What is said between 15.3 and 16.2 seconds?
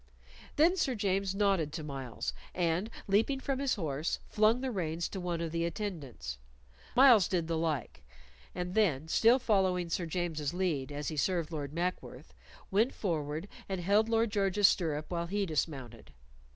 dismounted.